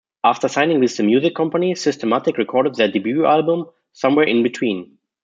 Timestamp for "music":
1.03-1.35